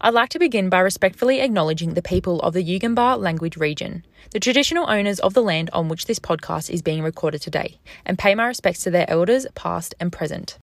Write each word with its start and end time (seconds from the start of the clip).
I'd 0.00 0.14
like 0.14 0.28
to 0.30 0.38
begin 0.38 0.68
by 0.68 0.78
respectfully 0.78 1.40
acknowledging 1.40 1.94
the 1.94 2.02
people 2.02 2.40
of 2.42 2.54
the 2.54 2.62
Yugambeh 2.62 3.18
language 3.18 3.56
region, 3.56 4.06
the 4.30 4.38
traditional 4.38 4.88
owners 4.88 5.18
of 5.18 5.34
the 5.34 5.42
land 5.42 5.70
on 5.72 5.88
which 5.88 6.06
this 6.06 6.20
podcast 6.20 6.70
is 6.70 6.82
being 6.82 7.02
recorded 7.02 7.42
today, 7.42 7.80
and 8.06 8.16
pay 8.16 8.36
my 8.36 8.46
respects 8.46 8.84
to 8.84 8.92
their 8.92 9.10
elders, 9.10 9.44
past 9.56 9.96
and 9.98 10.12
present. 10.12 10.56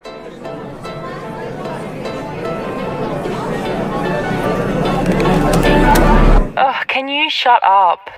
Oh, 6.54 6.82
can 6.86 7.08
you 7.08 7.30
shut 7.30 7.64
up? 7.64 8.10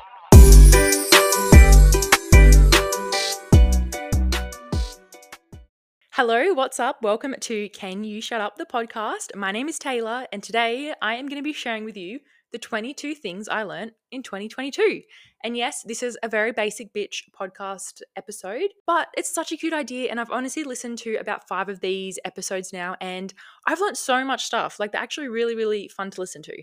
Hello, 6.17 6.53
what's 6.53 6.79
up? 6.79 7.03
Welcome 7.03 7.35
to 7.41 7.69
Can 7.71 8.05
You 8.05 8.21
Shut 8.21 8.41
Up 8.41 8.57
the 8.57 8.64
podcast. 8.64 9.35
My 9.35 9.51
name 9.51 9.69
is 9.69 9.81
Taylor, 9.81 10.29
and 10.33 10.45
today 10.45 10.95
I 11.03 11.17
am 11.17 11.27
going 11.27 11.41
to 11.41 11.43
be 11.43 11.53
sharing 11.53 11.85
with 11.85 11.96
you 11.96 12.21
the 12.53 12.59
22 12.61 13.17
things 13.17 13.49
I 13.49 13.64
learned 13.64 13.95
in 14.13 14.22
2022. 14.22 15.03
And 15.43 15.57
yes, 15.57 15.82
this 15.85 16.05
is 16.05 16.17
a 16.22 16.29
very 16.29 16.53
basic 16.53 16.95
bitch 16.95 17.22
podcast 17.36 18.00
episode, 18.14 18.71
but 18.86 19.08
it's 19.17 19.35
such 19.35 19.50
a 19.50 19.57
cute 19.57 19.72
idea. 19.72 20.08
And 20.08 20.21
I've 20.21 20.31
honestly 20.31 20.63
listened 20.63 20.99
to 20.99 21.17
about 21.17 21.49
five 21.49 21.69
of 21.69 21.81
these 21.81 22.21
episodes 22.25 22.72
now, 22.72 22.94
and 23.00 23.35
I've 23.67 23.81
learned 23.81 23.96
so 23.96 24.25
much 24.25 24.44
stuff. 24.44 24.79
Like, 24.79 24.93
they're 24.93 25.03
actually 25.03 25.27
really, 25.27 25.57
really 25.57 25.89
fun 25.89 26.13
to 26.13 26.21
listen 26.21 26.43
to. 26.43 26.63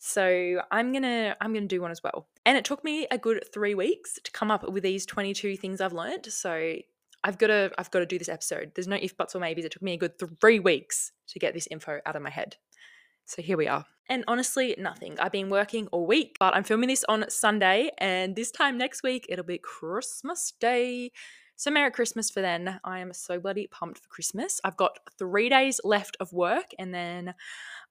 So 0.00 0.60
I'm 0.70 0.92
gonna 0.92 1.34
I'm 1.40 1.54
gonna 1.54 1.66
do 1.66 1.80
one 1.80 1.92
as 1.92 2.02
well. 2.02 2.28
And 2.44 2.58
it 2.58 2.66
took 2.66 2.84
me 2.84 3.06
a 3.10 3.16
good 3.16 3.42
three 3.54 3.74
weeks 3.74 4.18
to 4.22 4.30
come 4.32 4.50
up 4.50 4.68
with 4.68 4.82
these 4.82 5.06
22 5.06 5.56
things 5.56 5.80
I've 5.80 5.92
learned. 5.94 6.26
So 6.26 6.74
I've 7.24 7.38
got 7.38 7.48
to 7.48 7.70
I've 7.78 7.90
got 7.90 8.00
to 8.00 8.06
do 8.06 8.18
this 8.18 8.28
episode. 8.28 8.72
There's 8.74 8.88
no 8.88 8.96
if 9.00 9.16
buts 9.16 9.34
or 9.34 9.40
maybes. 9.40 9.64
It 9.64 9.72
took 9.72 9.82
me 9.82 9.94
a 9.94 9.98
good 9.98 10.12
three 10.40 10.58
weeks 10.58 11.12
to 11.28 11.38
get 11.38 11.54
this 11.54 11.68
info 11.70 12.00
out 12.04 12.16
of 12.16 12.22
my 12.22 12.30
head. 12.30 12.56
So 13.24 13.42
here 13.42 13.56
we 13.56 13.68
are. 13.68 13.84
And 14.08 14.24
honestly, 14.26 14.74
nothing. 14.78 15.18
I've 15.20 15.32
been 15.32 15.48
working 15.48 15.86
all 15.88 16.06
week, 16.06 16.36
but 16.40 16.54
I'm 16.54 16.64
filming 16.64 16.88
this 16.88 17.04
on 17.08 17.24
Sunday, 17.30 17.90
and 17.98 18.34
this 18.34 18.50
time 18.50 18.76
next 18.76 19.02
week 19.02 19.26
it'll 19.28 19.44
be 19.44 19.58
Christmas 19.58 20.52
Day. 20.60 21.12
So 21.56 21.70
Merry 21.70 21.90
Christmas 21.90 22.30
for 22.30 22.40
then. 22.40 22.80
I 22.84 22.98
am 22.98 23.12
so 23.12 23.38
bloody 23.38 23.68
pumped 23.68 23.98
for 23.98 24.08
Christmas. 24.08 24.60
I've 24.64 24.76
got 24.76 24.98
three 25.18 25.48
days 25.48 25.80
left 25.84 26.16
of 26.18 26.32
work, 26.32 26.72
and 26.78 26.92
then 26.92 27.34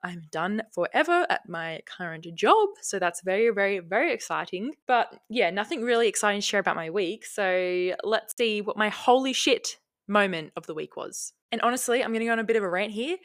I'm 0.04 0.24
done 0.32 0.64
forever 0.74 1.26
at 1.30 1.48
my 1.48 1.82
current 1.86 2.28
job. 2.36 2.70
So 2.82 3.00
that's 3.00 3.22
very, 3.22 3.50
very, 3.50 3.80
very 3.80 4.14
exciting. 4.14 4.74
But 4.88 5.14
yeah, 5.30 5.52
nothing 5.52 5.84
really 5.84 6.08
exciting 6.08 6.42
to 6.42 6.46
share 6.46 6.60
about 6.60 6.76
my 6.76 6.90
week. 6.90 7.26
So 7.26 7.94
let's 8.04 8.36
see 8.38 8.62
what 8.62 8.78
my 8.78 8.90
holy 8.90 9.34
shit 9.34 9.78
moment 10.08 10.52
of 10.56 10.66
the 10.68 10.74
week 10.74 10.98
was. 10.98 11.34
And 11.52 11.62
honestly, 11.62 12.04
I'm 12.04 12.12
going 12.12 12.22
to 12.22 12.26
go 12.26 12.32
on 12.32 12.40
a 12.40 12.44
bit 12.44 12.56
of 12.56 12.64
a 12.64 12.70
rant 12.70 12.92
here, 12.92 13.18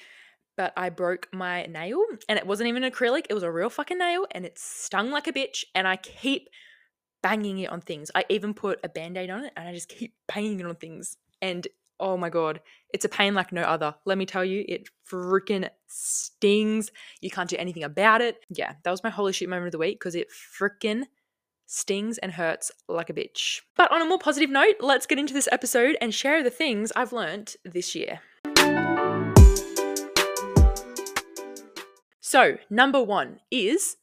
but 0.56 0.72
I 0.76 0.90
broke 0.90 1.28
my 1.32 1.64
nail 1.66 2.02
and 2.28 2.38
it 2.38 2.46
wasn't 2.46 2.68
even 2.68 2.82
acrylic, 2.82 3.26
it 3.30 3.34
was 3.34 3.42
a 3.42 3.50
real 3.50 3.70
fucking 3.70 3.98
nail 3.98 4.26
and 4.32 4.44
it 4.44 4.58
stung 4.58 5.10
like 5.10 5.26
a 5.26 5.32
bitch. 5.32 5.64
And 5.74 5.86
I 5.86 5.96
keep 5.96 6.48
banging 7.26 7.58
it 7.58 7.70
on 7.70 7.80
things. 7.80 8.08
I 8.14 8.24
even 8.28 8.54
put 8.54 8.78
a 8.84 8.88
band 8.88 9.16
aid 9.16 9.30
on 9.30 9.44
it 9.44 9.52
and 9.56 9.68
I 9.68 9.74
just 9.74 9.88
keep 9.88 10.14
banging 10.32 10.60
it 10.60 10.66
on 10.66 10.76
things. 10.76 11.16
And 11.42 11.66
oh 11.98 12.16
my 12.16 12.30
god, 12.30 12.60
it's 12.94 13.04
a 13.04 13.08
pain 13.08 13.34
like 13.34 13.52
no 13.52 13.62
other. 13.62 13.96
Let 14.04 14.16
me 14.16 14.26
tell 14.26 14.44
you, 14.44 14.64
it 14.68 14.88
freaking 15.10 15.68
stings. 15.88 16.92
You 17.20 17.30
can't 17.30 17.50
do 17.50 17.56
anything 17.58 17.82
about 17.82 18.20
it. 18.20 18.44
Yeah, 18.48 18.74
that 18.84 18.90
was 18.92 19.02
my 19.02 19.10
holy 19.10 19.32
shit 19.32 19.48
moment 19.48 19.66
of 19.66 19.72
the 19.72 19.78
week 19.78 19.98
because 19.98 20.14
it 20.14 20.28
freaking 20.30 21.02
stings 21.66 22.18
and 22.18 22.30
hurts 22.30 22.70
like 22.88 23.10
a 23.10 23.12
bitch. 23.12 23.62
But 23.76 23.90
on 23.90 24.02
a 24.02 24.06
more 24.06 24.20
positive 24.20 24.50
note, 24.50 24.76
let's 24.78 25.06
get 25.06 25.18
into 25.18 25.34
this 25.34 25.48
episode 25.50 25.96
and 26.00 26.14
share 26.14 26.44
the 26.44 26.50
things 26.50 26.92
I've 26.94 27.12
learned 27.12 27.56
this 27.64 27.96
year. 27.96 28.20
So, 32.20 32.58
number 32.70 33.02
one 33.02 33.40
is 33.50 33.96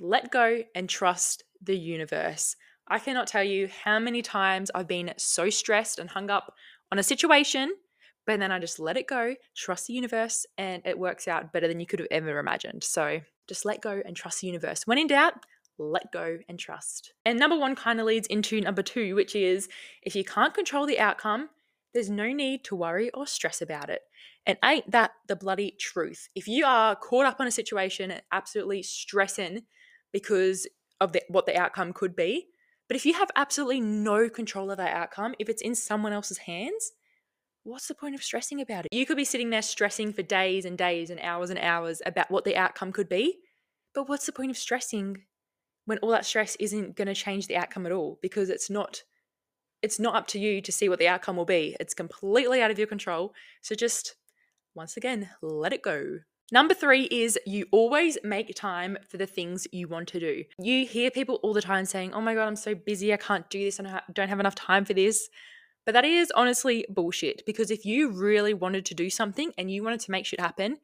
let 0.00 0.30
go 0.30 0.62
and 0.72 0.88
trust 0.88 1.42
the 1.62 1.76
universe. 1.76 2.56
I 2.88 2.98
cannot 2.98 3.26
tell 3.26 3.44
you 3.44 3.68
how 3.84 3.98
many 3.98 4.22
times 4.22 4.70
I've 4.74 4.88
been 4.88 5.12
so 5.16 5.48
stressed 5.48 5.98
and 5.98 6.10
hung 6.10 6.30
up 6.30 6.54
on 6.90 6.98
a 6.98 7.02
situation, 7.02 7.74
but 8.26 8.40
then 8.40 8.50
I 8.50 8.58
just 8.58 8.80
let 8.80 8.96
it 8.96 9.06
go, 9.06 9.34
trust 9.56 9.86
the 9.86 9.92
universe, 9.92 10.44
and 10.58 10.82
it 10.84 10.98
works 10.98 11.28
out 11.28 11.52
better 11.52 11.68
than 11.68 11.80
you 11.80 11.86
could 11.86 12.00
have 12.00 12.08
ever 12.10 12.38
imagined. 12.38 12.82
So 12.82 13.20
just 13.48 13.64
let 13.64 13.80
go 13.80 14.02
and 14.04 14.16
trust 14.16 14.40
the 14.40 14.48
universe. 14.48 14.86
When 14.86 14.98
in 14.98 15.06
doubt, 15.06 15.34
let 15.78 16.12
go 16.12 16.38
and 16.48 16.58
trust. 16.58 17.12
And 17.24 17.38
number 17.38 17.58
one 17.58 17.74
kind 17.74 18.00
of 18.00 18.06
leads 18.06 18.26
into 18.26 18.60
number 18.60 18.82
two, 18.82 19.14
which 19.14 19.34
is 19.34 19.68
if 20.02 20.14
you 20.14 20.24
can't 20.24 20.54
control 20.54 20.86
the 20.86 20.98
outcome, 20.98 21.48
there's 21.94 22.10
no 22.10 22.32
need 22.32 22.64
to 22.64 22.76
worry 22.76 23.10
or 23.10 23.26
stress 23.26 23.62
about 23.62 23.90
it. 23.90 24.02
And 24.46 24.58
ain't 24.64 24.90
that 24.90 25.12
the 25.26 25.36
bloody 25.36 25.74
truth? 25.78 26.28
If 26.34 26.48
you 26.48 26.64
are 26.64 26.96
caught 26.96 27.26
up 27.26 27.40
on 27.40 27.46
a 27.46 27.52
situation 27.52 28.10
and 28.10 28.22
absolutely 28.32 28.82
stressing 28.82 29.62
because 30.12 30.66
of 31.00 31.12
the, 31.12 31.22
what 31.28 31.46
the 31.46 31.56
outcome 31.56 31.92
could 31.92 32.14
be, 32.14 32.48
but 32.90 32.96
if 32.96 33.06
you 33.06 33.14
have 33.14 33.30
absolutely 33.36 33.80
no 33.80 34.28
control 34.28 34.70
of 34.70 34.78
that 34.78 34.96
outcome, 34.96 35.34
if 35.38 35.48
it's 35.48 35.62
in 35.62 35.76
someone 35.76 36.12
else's 36.12 36.38
hands, 36.38 36.90
what's 37.62 37.86
the 37.86 37.94
point 37.94 38.16
of 38.16 38.22
stressing 38.22 38.60
about 38.60 38.86
it? 38.86 38.92
You 38.92 39.06
could 39.06 39.16
be 39.16 39.24
sitting 39.24 39.50
there 39.50 39.62
stressing 39.62 40.12
for 40.12 40.22
days 40.22 40.64
and 40.64 40.76
days 40.76 41.08
and 41.08 41.20
hours 41.20 41.50
and 41.50 41.58
hours 41.60 42.02
about 42.04 42.32
what 42.32 42.44
the 42.44 42.56
outcome 42.56 42.90
could 42.90 43.08
be. 43.08 43.38
But 43.94 44.08
what's 44.08 44.26
the 44.26 44.32
point 44.32 44.50
of 44.50 44.58
stressing 44.58 45.22
when 45.84 45.98
all 45.98 46.10
that 46.10 46.26
stress 46.26 46.56
isn't 46.56 46.96
going 46.96 47.06
to 47.06 47.14
change 47.14 47.46
the 47.46 47.56
outcome 47.56 47.86
at 47.86 47.92
all 47.92 48.18
because 48.22 48.50
it's 48.50 48.68
not 48.68 49.02
it's 49.82 49.98
not 49.98 50.14
up 50.14 50.26
to 50.26 50.38
you 50.38 50.60
to 50.60 50.72
see 50.72 50.88
what 50.88 50.98
the 50.98 51.08
outcome 51.08 51.36
will 51.36 51.46
be. 51.46 51.76
It's 51.80 51.94
completely 51.94 52.60
out 52.60 52.70
of 52.70 52.78
your 52.78 52.86
control. 52.86 53.32
So 53.62 53.74
just 53.74 54.16
once 54.74 54.96
again, 54.96 55.30
let 55.40 55.72
it 55.72 55.80
go. 55.80 56.18
Number 56.52 56.74
three 56.74 57.04
is 57.04 57.38
you 57.46 57.66
always 57.70 58.18
make 58.24 58.52
time 58.56 58.98
for 59.08 59.18
the 59.18 59.26
things 59.26 59.68
you 59.70 59.86
want 59.86 60.08
to 60.08 60.20
do. 60.20 60.44
You 60.58 60.84
hear 60.84 61.10
people 61.10 61.38
all 61.42 61.52
the 61.52 61.62
time 61.62 61.84
saying, 61.84 62.12
Oh 62.12 62.20
my 62.20 62.34
God, 62.34 62.48
I'm 62.48 62.56
so 62.56 62.74
busy. 62.74 63.12
I 63.12 63.18
can't 63.18 63.48
do 63.50 63.64
this 63.64 63.78
I 63.78 64.00
don't 64.12 64.28
have 64.28 64.40
enough 64.40 64.56
time 64.56 64.84
for 64.84 64.92
this. 64.92 65.28
But 65.86 65.92
that 65.92 66.04
is 66.04 66.32
honestly 66.34 66.84
bullshit 66.88 67.42
because 67.46 67.70
if 67.70 67.84
you 67.84 68.10
really 68.10 68.52
wanted 68.52 68.84
to 68.86 68.94
do 68.94 69.10
something 69.10 69.52
and 69.56 69.70
you 69.70 69.82
wanted 69.84 70.00
to 70.00 70.10
make 70.10 70.26
shit 70.26 70.40
happen, 70.40 70.78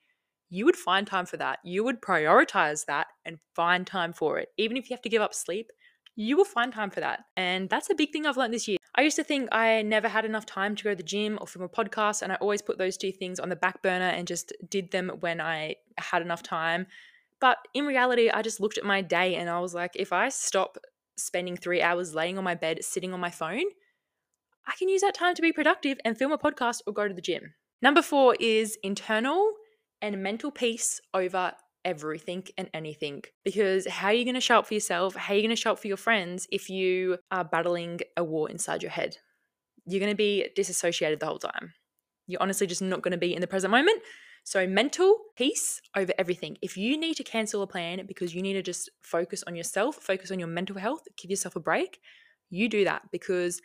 you 0.48 0.64
would 0.64 0.76
find 0.76 1.06
time 1.06 1.26
for 1.26 1.36
that. 1.36 1.58
You 1.64 1.82
would 1.84 2.00
prioritize 2.00 2.84
that 2.86 3.08
and 3.24 3.38
find 3.54 3.86
time 3.86 4.12
for 4.12 4.38
it. 4.38 4.48
Even 4.56 4.76
if 4.76 4.88
you 4.88 4.94
have 4.94 5.02
to 5.02 5.08
give 5.08 5.22
up 5.22 5.34
sleep, 5.34 5.70
you 6.14 6.36
will 6.36 6.44
find 6.44 6.72
time 6.72 6.90
for 6.90 7.00
that. 7.00 7.24
And 7.36 7.68
that's 7.68 7.90
a 7.90 7.94
big 7.94 8.12
thing 8.12 8.24
I've 8.24 8.36
learned 8.36 8.54
this 8.54 8.68
year. 8.68 8.78
I 8.98 9.02
used 9.02 9.16
to 9.16 9.24
think 9.24 9.50
I 9.52 9.82
never 9.82 10.08
had 10.08 10.24
enough 10.24 10.46
time 10.46 10.74
to 10.74 10.84
go 10.84 10.90
to 10.90 10.96
the 10.96 11.02
gym 11.02 11.36
or 11.40 11.46
film 11.46 11.64
a 11.64 11.68
podcast, 11.68 12.22
and 12.22 12.32
I 12.32 12.36
always 12.36 12.62
put 12.62 12.78
those 12.78 12.96
two 12.96 13.12
things 13.12 13.38
on 13.38 13.50
the 13.50 13.56
back 13.56 13.82
burner 13.82 14.06
and 14.06 14.26
just 14.26 14.54
did 14.70 14.90
them 14.90 15.10
when 15.20 15.40
I 15.40 15.76
had 15.98 16.22
enough 16.22 16.42
time. 16.42 16.86
But 17.38 17.58
in 17.74 17.84
reality, 17.84 18.30
I 18.30 18.40
just 18.40 18.58
looked 18.60 18.78
at 18.78 18.84
my 18.84 19.02
day 19.02 19.34
and 19.34 19.50
I 19.50 19.60
was 19.60 19.74
like, 19.74 19.92
if 19.96 20.12
I 20.12 20.30
stop 20.30 20.78
spending 21.18 21.56
three 21.56 21.82
hours 21.82 22.14
laying 22.14 22.38
on 22.38 22.44
my 22.44 22.54
bed, 22.54 22.82
sitting 22.82 23.12
on 23.12 23.20
my 23.20 23.30
phone, 23.30 23.64
I 24.66 24.74
can 24.78 24.88
use 24.88 25.02
that 25.02 25.14
time 25.14 25.34
to 25.34 25.42
be 25.42 25.52
productive 25.52 25.98
and 26.04 26.16
film 26.16 26.32
a 26.32 26.38
podcast 26.38 26.80
or 26.86 26.94
go 26.94 27.06
to 27.06 27.14
the 27.14 27.20
gym. 27.20 27.54
Number 27.82 28.00
four 28.00 28.34
is 28.40 28.78
internal 28.82 29.52
and 30.00 30.22
mental 30.22 30.50
peace 30.50 31.00
over 31.12 31.52
everything 31.86 32.44
and 32.58 32.68
anything. 32.74 33.22
Because 33.44 33.86
how 33.86 34.08
are 34.08 34.12
you 34.12 34.24
going 34.24 34.34
to 34.34 34.40
show 34.40 34.58
up 34.58 34.66
for 34.66 34.74
yourself? 34.74 35.14
How 35.14 35.32
are 35.32 35.36
you 35.36 35.42
going 35.42 35.56
to 35.56 35.60
show 35.60 35.72
up 35.72 35.78
for 35.78 35.88
your 35.88 35.96
friends 35.96 36.46
if 36.50 36.68
you 36.68 37.16
are 37.30 37.44
battling 37.44 38.00
a 38.16 38.24
war 38.24 38.50
inside 38.50 38.82
your 38.82 38.90
head? 38.90 39.16
You're 39.86 40.00
going 40.00 40.12
to 40.12 40.16
be 40.16 40.48
disassociated 40.54 41.20
the 41.20 41.26
whole 41.26 41.38
time. 41.38 41.72
You're 42.26 42.42
honestly 42.42 42.66
just 42.66 42.82
not 42.82 43.02
going 43.02 43.12
to 43.12 43.18
be 43.18 43.34
in 43.34 43.40
the 43.40 43.46
present 43.46 43.70
moment. 43.70 44.02
So, 44.42 44.66
mental 44.66 45.16
peace 45.36 45.80
over 45.96 46.12
everything. 46.18 46.56
If 46.62 46.76
you 46.76 46.96
need 46.96 47.16
to 47.16 47.24
cancel 47.24 47.62
a 47.62 47.66
plan 47.66 48.04
because 48.06 48.34
you 48.34 48.42
need 48.42 48.52
to 48.54 48.62
just 48.62 48.90
focus 49.02 49.42
on 49.46 49.56
yourself, 49.56 49.96
focus 49.96 50.30
on 50.30 50.38
your 50.38 50.48
mental 50.48 50.76
health, 50.76 51.02
give 51.16 51.30
yourself 51.30 51.56
a 51.56 51.60
break, 51.60 51.98
you 52.50 52.68
do 52.68 52.84
that 52.84 53.02
because 53.10 53.60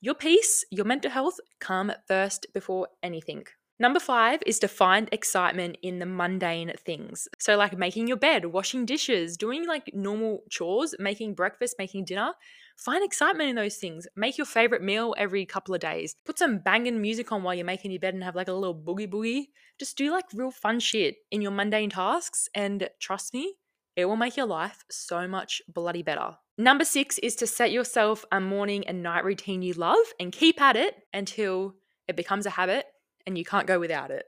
your 0.00 0.14
peace, 0.14 0.64
your 0.70 0.84
mental 0.84 1.10
health 1.10 1.38
come 1.60 1.92
first 2.06 2.46
before 2.54 2.88
anything. 3.02 3.44
Number 3.80 4.00
five 4.00 4.40
is 4.44 4.58
to 4.58 4.68
find 4.68 5.08
excitement 5.12 5.78
in 5.82 6.00
the 6.00 6.06
mundane 6.06 6.72
things. 6.78 7.28
So, 7.38 7.56
like 7.56 7.78
making 7.78 8.08
your 8.08 8.16
bed, 8.16 8.46
washing 8.46 8.84
dishes, 8.84 9.36
doing 9.36 9.66
like 9.68 9.94
normal 9.94 10.42
chores, 10.50 10.96
making 10.98 11.34
breakfast, 11.34 11.76
making 11.78 12.06
dinner. 12.06 12.32
Find 12.76 13.04
excitement 13.04 13.50
in 13.50 13.56
those 13.56 13.76
things. 13.76 14.08
Make 14.16 14.36
your 14.36 14.46
favorite 14.46 14.82
meal 14.82 15.14
every 15.16 15.46
couple 15.46 15.74
of 15.74 15.80
days. 15.80 16.16
Put 16.26 16.38
some 16.38 16.58
banging 16.58 17.00
music 17.00 17.30
on 17.30 17.44
while 17.44 17.54
you're 17.54 17.64
making 17.64 17.92
your 17.92 18.00
bed 18.00 18.14
and 18.14 18.24
have 18.24 18.36
like 18.36 18.48
a 18.48 18.52
little 18.52 18.74
boogie 18.74 19.08
boogie. 19.08 19.46
Just 19.78 19.96
do 19.96 20.10
like 20.10 20.24
real 20.34 20.50
fun 20.50 20.80
shit 20.80 21.16
in 21.30 21.40
your 21.40 21.52
mundane 21.52 21.90
tasks. 21.90 22.48
And 22.54 22.88
trust 22.98 23.32
me, 23.32 23.54
it 23.94 24.06
will 24.06 24.16
make 24.16 24.36
your 24.36 24.46
life 24.46 24.84
so 24.90 25.28
much 25.28 25.62
bloody 25.68 26.02
better. 26.02 26.36
Number 26.56 26.84
six 26.84 27.18
is 27.18 27.36
to 27.36 27.46
set 27.46 27.70
yourself 27.70 28.24
a 28.32 28.40
morning 28.40 28.86
and 28.88 29.04
night 29.04 29.24
routine 29.24 29.62
you 29.62 29.74
love 29.74 30.06
and 30.18 30.32
keep 30.32 30.60
at 30.60 30.74
it 30.74 30.96
until 31.12 31.74
it 32.08 32.16
becomes 32.16 32.46
a 32.46 32.50
habit 32.50 32.86
and 33.28 33.36
you 33.36 33.44
can't 33.44 33.66
go 33.66 33.78
without 33.78 34.10
it. 34.10 34.24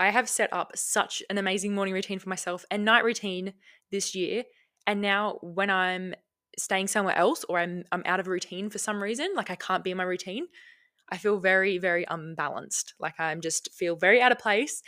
I 0.00 0.10
have 0.10 0.28
set 0.28 0.52
up 0.52 0.72
such 0.74 1.22
an 1.30 1.38
amazing 1.38 1.74
morning 1.74 1.94
routine 1.94 2.18
for 2.18 2.28
myself 2.28 2.64
and 2.72 2.84
night 2.84 3.04
routine 3.04 3.54
this 3.92 4.16
year. 4.16 4.42
And 4.84 5.00
now 5.00 5.38
when 5.42 5.70
I'm 5.70 6.14
staying 6.58 6.88
somewhere 6.88 7.16
else 7.16 7.44
or 7.48 7.60
I'm 7.60 7.84
I'm 7.92 8.02
out 8.04 8.18
of 8.18 8.26
routine 8.26 8.68
for 8.68 8.78
some 8.78 9.00
reason, 9.00 9.28
like 9.36 9.48
I 9.48 9.54
can't 9.54 9.84
be 9.84 9.92
in 9.92 9.96
my 9.96 10.02
routine, 10.02 10.48
I 11.08 11.18
feel 11.18 11.38
very, 11.38 11.78
very 11.78 12.04
unbalanced. 12.10 12.94
Like 12.98 13.14
I'm 13.20 13.40
just 13.40 13.72
feel 13.72 13.94
very 13.94 14.20
out 14.20 14.32
of 14.32 14.40
place. 14.40 14.82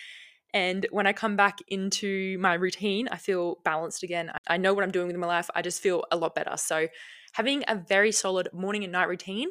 And 0.53 0.85
when 0.91 1.07
I 1.07 1.13
come 1.13 1.37
back 1.37 1.59
into 1.69 2.37
my 2.41 2.55
routine, 2.55 3.09
I 3.09 3.19
feel 3.19 3.59
balanced 3.65 4.03
again. 4.03 4.33
I 4.49 4.57
know 4.57 4.75
what 4.75 4.83
I'm 4.83 4.91
doing 4.91 5.07
with 5.07 5.17
my 5.17 5.29
life. 5.29 5.49
I 5.55 5.63
just 5.63 5.81
feel 5.81 6.05
a 6.11 6.17
lot 6.17 6.35
better. 6.35 6.57
So, 6.57 6.89
having 7.33 7.65
a 7.69 7.77
very 7.77 8.13
solid 8.13 8.49
morning 8.53 8.85
and 8.85 8.93
night 8.93 9.09
routine 9.09 9.49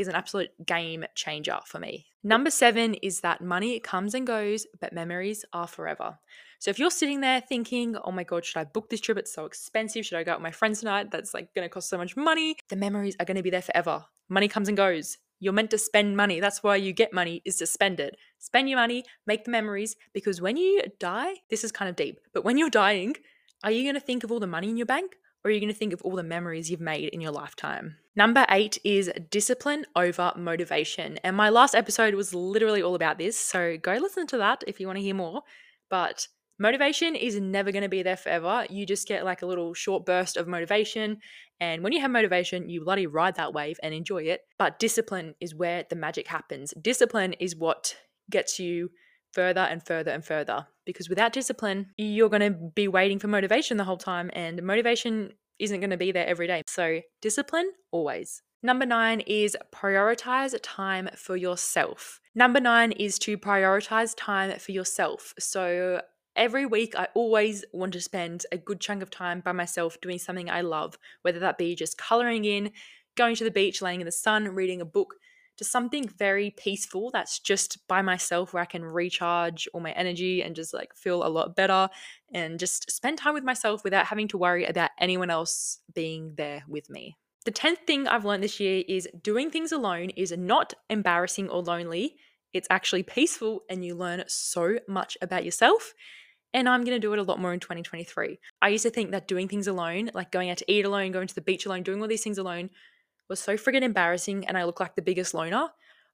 is 0.00 0.08
an 0.08 0.14
absolute 0.14 0.50
game 0.66 1.04
changer 1.14 1.58
for 1.66 1.78
me. 1.78 2.06
Number 2.22 2.50
seven 2.50 2.94
is 2.94 3.20
that 3.20 3.40
money 3.40 3.78
comes 3.80 4.14
and 4.14 4.26
goes, 4.26 4.66
but 4.80 4.92
memories 4.92 5.44
are 5.52 5.66
forever. 5.66 6.18
So 6.58 6.70
if 6.70 6.78
you're 6.78 6.90
sitting 6.90 7.20
there 7.20 7.40
thinking, 7.40 7.96
oh 8.04 8.12
my 8.12 8.24
God, 8.24 8.44
should 8.44 8.58
I 8.58 8.64
book 8.64 8.90
this 8.90 9.00
trip? 9.00 9.16
It's 9.16 9.32
so 9.32 9.46
expensive. 9.46 10.04
Should 10.04 10.18
I 10.18 10.24
go 10.24 10.32
out 10.32 10.38
with 10.38 10.44
my 10.44 10.50
friends 10.50 10.80
tonight? 10.80 11.10
That's 11.10 11.32
like 11.32 11.54
going 11.54 11.64
to 11.64 11.72
cost 11.72 11.88
so 11.88 11.96
much 11.96 12.16
money. 12.16 12.56
The 12.68 12.76
memories 12.76 13.16
are 13.18 13.24
going 13.24 13.38
to 13.38 13.42
be 13.42 13.50
there 13.50 13.62
forever. 13.62 14.04
Money 14.28 14.48
comes 14.48 14.68
and 14.68 14.76
goes. 14.76 15.16
You're 15.38 15.54
meant 15.54 15.70
to 15.70 15.78
spend 15.78 16.18
money. 16.18 16.38
That's 16.38 16.62
why 16.62 16.76
you 16.76 16.92
get 16.92 17.14
money 17.14 17.40
is 17.46 17.56
to 17.56 17.66
spend 17.66 17.98
it. 17.98 18.16
Spend 18.38 18.68
your 18.68 18.78
money, 18.78 19.04
make 19.26 19.44
the 19.44 19.50
memories, 19.50 19.96
because 20.12 20.42
when 20.42 20.58
you 20.58 20.82
die, 20.98 21.36
this 21.48 21.64
is 21.64 21.72
kind 21.72 21.88
of 21.88 21.96
deep, 21.96 22.20
but 22.34 22.44
when 22.44 22.58
you're 22.58 22.68
dying, 22.68 23.16
are 23.64 23.70
you 23.70 23.82
going 23.82 23.94
to 23.94 24.00
think 24.00 24.22
of 24.22 24.30
all 24.30 24.40
the 24.40 24.46
money 24.46 24.68
in 24.68 24.76
your 24.76 24.86
bank 24.86 25.16
or 25.44 25.50
are 25.50 25.52
you 25.52 25.60
going 25.60 25.72
to 25.72 25.78
think 25.78 25.92
of 25.92 26.02
all 26.02 26.16
the 26.16 26.22
memories 26.22 26.70
you've 26.70 26.80
made 26.80 27.08
in 27.08 27.20
your 27.20 27.32
lifetime? 27.32 27.96
Number 28.14 28.44
eight 28.50 28.78
is 28.84 29.10
discipline 29.30 29.86
over 29.96 30.32
motivation. 30.36 31.18
And 31.24 31.36
my 31.36 31.48
last 31.48 31.74
episode 31.74 32.14
was 32.14 32.34
literally 32.34 32.82
all 32.82 32.94
about 32.94 33.18
this. 33.18 33.38
So 33.38 33.78
go 33.78 33.94
listen 33.94 34.26
to 34.28 34.38
that 34.38 34.64
if 34.66 34.80
you 34.80 34.86
want 34.86 34.98
to 34.98 35.02
hear 35.02 35.14
more. 35.14 35.42
But 35.88 36.28
motivation 36.58 37.14
is 37.16 37.40
never 37.40 37.72
going 37.72 37.82
to 37.82 37.88
be 37.88 38.02
there 38.02 38.18
forever. 38.18 38.66
You 38.68 38.84
just 38.84 39.08
get 39.08 39.24
like 39.24 39.40
a 39.40 39.46
little 39.46 39.72
short 39.72 40.04
burst 40.04 40.36
of 40.36 40.46
motivation. 40.46 41.18
And 41.58 41.82
when 41.82 41.92
you 41.92 42.00
have 42.00 42.10
motivation, 42.10 42.68
you 42.68 42.84
bloody 42.84 43.06
ride 43.06 43.36
that 43.36 43.54
wave 43.54 43.78
and 43.82 43.94
enjoy 43.94 44.24
it. 44.24 44.42
But 44.58 44.78
discipline 44.78 45.34
is 45.40 45.54
where 45.54 45.84
the 45.88 45.96
magic 45.96 46.26
happens. 46.26 46.74
Discipline 46.80 47.32
is 47.34 47.56
what 47.56 47.96
gets 48.28 48.58
you 48.58 48.90
further 49.32 49.60
and 49.60 49.84
further 49.84 50.10
and 50.10 50.24
further 50.24 50.66
because 50.84 51.08
without 51.08 51.32
discipline, 51.32 51.86
you're 51.96 52.28
going 52.28 52.52
to 52.52 52.70
be 52.74 52.88
waiting 52.88 53.18
for 53.18 53.28
motivation 53.28 53.76
the 53.76 53.84
whole 53.84 53.96
time, 53.96 54.30
and 54.34 54.62
motivation 54.62 55.32
isn't 55.58 55.80
going 55.80 55.90
to 55.90 55.96
be 55.96 56.12
there 56.12 56.26
every 56.26 56.46
day. 56.46 56.62
So, 56.66 57.00
discipline 57.20 57.70
always. 57.92 58.42
Number 58.62 58.84
nine 58.84 59.20
is 59.20 59.56
prioritize 59.74 60.58
time 60.62 61.08
for 61.16 61.36
yourself. 61.36 62.20
Number 62.34 62.60
nine 62.60 62.92
is 62.92 63.18
to 63.20 63.38
prioritize 63.38 64.14
time 64.16 64.58
for 64.58 64.72
yourself. 64.72 65.32
So, 65.38 66.02
every 66.34 66.66
week, 66.66 66.94
I 66.96 67.08
always 67.14 67.64
want 67.72 67.92
to 67.92 68.00
spend 68.00 68.46
a 68.52 68.58
good 68.58 68.80
chunk 68.80 69.02
of 69.02 69.10
time 69.10 69.40
by 69.40 69.52
myself 69.52 70.00
doing 70.00 70.18
something 70.18 70.50
I 70.50 70.62
love, 70.62 70.98
whether 71.22 71.38
that 71.40 71.58
be 71.58 71.74
just 71.74 71.98
coloring 71.98 72.44
in, 72.44 72.72
going 73.16 73.36
to 73.36 73.44
the 73.44 73.50
beach, 73.50 73.82
laying 73.82 74.00
in 74.00 74.06
the 74.06 74.12
sun, 74.12 74.48
reading 74.48 74.80
a 74.80 74.84
book, 74.84 75.16
to 75.60 75.64
something 75.64 76.08
very 76.08 76.54
peaceful 76.56 77.10
that's 77.12 77.38
just 77.38 77.86
by 77.86 78.00
myself 78.00 78.54
where 78.54 78.62
I 78.62 78.66
can 78.66 78.82
recharge 78.82 79.68
all 79.74 79.82
my 79.82 79.92
energy 79.92 80.42
and 80.42 80.56
just 80.56 80.72
like 80.72 80.94
feel 80.94 81.22
a 81.22 81.28
lot 81.28 81.54
better 81.54 81.90
and 82.32 82.58
just 82.58 82.90
spend 82.90 83.18
time 83.18 83.34
with 83.34 83.44
myself 83.44 83.84
without 83.84 84.06
having 84.06 84.26
to 84.28 84.38
worry 84.38 84.64
about 84.64 84.90
anyone 84.98 85.28
else 85.28 85.80
being 85.94 86.32
there 86.38 86.62
with 86.66 86.88
me. 86.88 87.18
The 87.44 87.52
10th 87.52 87.86
thing 87.86 88.08
I've 88.08 88.24
learned 88.24 88.42
this 88.42 88.58
year 88.58 88.84
is 88.88 89.06
doing 89.22 89.50
things 89.50 89.70
alone 89.70 90.08
is 90.16 90.32
not 90.32 90.72
embarrassing 90.88 91.50
or 91.50 91.62
lonely. 91.62 92.16
It's 92.54 92.68
actually 92.70 93.02
peaceful 93.02 93.60
and 93.68 93.84
you 93.84 93.94
learn 93.94 94.24
so 94.28 94.78
much 94.88 95.18
about 95.20 95.44
yourself. 95.44 95.92
And 96.54 96.70
I'm 96.70 96.84
going 96.84 96.96
to 96.96 97.06
do 97.06 97.12
it 97.12 97.18
a 97.18 97.22
lot 97.22 97.38
more 97.38 97.52
in 97.52 97.60
2023. 97.60 98.38
I 98.62 98.68
used 98.70 98.84
to 98.84 98.90
think 98.90 99.10
that 99.10 99.28
doing 99.28 99.46
things 99.46 99.66
alone, 99.66 100.10
like 100.14 100.32
going 100.32 100.48
out 100.48 100.56
to 100.56 100.72
eat 100.72 100.86
alone, 100.86 101.12
going 101.12 101.28
to 101.28 101.34
the 101.34 101.42
beach 101.42 101.66
alone, 101.66 101.82
doing 101.82 102.00
all 102.00 102.08
these 102.08 102.24
things 102.24 102.38
alone, 102.38 102.70
was 103.30 103.40
so 103.40 103.56
friggin' 103.56 103.82
embarrassing 103.82 104.46
and 104.46 104.58
I 104.58 104.64
look 104.64 104.80
like 104.80 104.96
the 104.96 105.02
biggest 105.02 105.32
loner. 105.32 105.68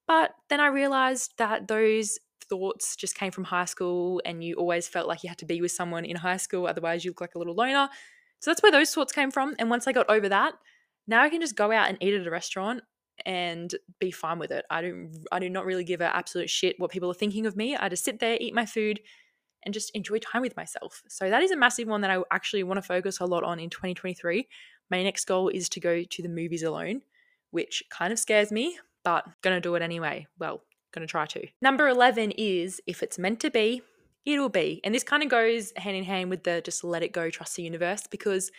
But 0.07 0.35
then 0.49 0.61
I 0.61 0.69
realized 0.69 1.33
that 1.39 1.67
those 1.67 2.19
thoughts 2.49 2.95
just 2.95 3.17
came 3.17 3.33
from 3.33 3.45
high 3.45 3.65
school 3.65 4.23
and 4.25 4.45
you 4.45 4.55
always 4.55 4.87
felt 4.87 5.09
like 5.09 5.25
you 5.25 5.29
had 5.29 5.39
to 5.39 5.47
be 5.47 5.61
with 5.61 5.73
someone 5.73 6.05
in 6.05 6.17
high 6.17 6.37
school, 6.37 6.67
otherwise 6.67 7.05
you 7.05 7.11
look 7.11 7.21
like 7.21 7.35
a 7.35 7.39
little 7.39 7.57
loner. 7.57 7.89
So 8.39 8.51
that's 8.51 8.63
where 8.63 8.71
those 8.71 8.95
thoughts 8.95 9.13
came 9.13 9.33
from. 9.33 9.57
And 9.59 9.69
once 9.69 9.89
I 9.89 9.93
got 9.93 10.09
over 10.09 10.29
that, 10.29 10.55
now 11.09 11.23
I 11.23 11.29
can 11.29 11.41
just 11.41 11.57
go 11.57 11.73
out 11.73 11.89
and 11.89 11.99
eat 12.01 12.15
at 12.15 12.27
a 12.27 12.31
restaurant 12.31 12.83
and 13.25 13.75
be 13.99 14.11
fine 14.11 14.39
with 14.39 14.51
it. 14.51 14.65
I 14.71 14.83
don't 14.83 15.11
I 15.33 15.39
do 15.39 15.49
not 15.49 15.65
really 15.65 15.85
give 15.85 16.01
a 16.03 16.15
absolute 16.15 16.51
shit 16.51 16.77
what 16.79 16.91
people 16.91 17.11
are 17.11 17.15
thinking 17.15 17.47
of 17.47 17.57
me. 17.57 17.75
I 17.75 17.89
just 17.89 18.05
sit 18.05 18.21
there, 18.21 18.37
eat 18.39 18.55
my 18.55 18.67
food, 18.67 19.01
and 19.65 19.73
just 19.73 19.91
enjoy 19.95 20.19
time 20.19 20.43
with 20.43 20.57
myself. 20.57 21.03
So 21.09 21.31
that 21.31 21.43
is 21.43 21.51
a 21.51 21.57
massive 21.57 21.89
one 21.89 22.03
that 22.03 22.11
I 22.11 22.23
actually 22.31 22.63
want 22.63 22.79
to 22.79 22.83
focus 22.83 23.21
a 23.21 23.25
lot 23.27 23.43
on 23.43 23.59
in 23.59 23.71
2023 23.71 24.47
my 24.91 25.03
next 25.03 25.25
goal 25.25 25.49
is 25.49 25.69
to 25.71 25.81
go 25.81 26.03
to 26.03 26.23
the 26.23 26.29
movies 26.29 26.63
alone, 26.63 27.03
which 27.51 27.83
kind 27.91 28.13
of 28.13 28.19
scares 28.19 28.53
me, 28.53 28.79
but 29.05 29.25
gonna 29.43 29.61
do 29.61 29.75
it 29.75 29.83
anyway. 29.83 30.27
Well, 30.39 30.63
gonna 30.93 31.07
try 31.07 31.27
to. 31.27 31.47
Number 31.61 31.89
11 31.89 32.33
is 32.33 32.81
if 32.87 33.03
it's 33.03 33.19
meant 33.19 33.41
to 33.41 33.51
be, 33.51 33.83
it'll 34.25 34.49
be. 34.49 34.81
And 34.85 34.95
this 34.95 35.05
kind 35.05 35.23
of 35.23 35.29
goes 35.29 35.73
hand 35.77 35.97
in 35.97 36.05
hand 36.05 36.31
with 36.31 36.45
the 36.45 36.61
just 36.61 36.85
let 36.85 37.03
it 37.03 37.13
go, 37.13 37.31
trust 37.31 37.57
the 37.57 37.63
universe, 37.63 38.05
because 38.11 38.51